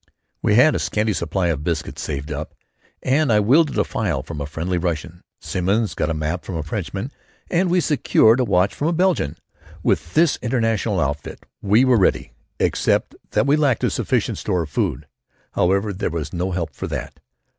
[0.41, 2.55] We had a scanty supply of biscuits saved up
[3.03, 6.15] and I had wheedled a file from a friendly Russian; Simmons got a bit of
[6.15, 7.11] a map from a Frenchman;
[7.51, 9.37] and we secured a watch from a Belgian.
[9.83, 14.71] With this international outfit we were ready, except that we lacked a sufficient store of
[14.71, 15.05] food.
[15.51, 17.19] However, there was no help for that.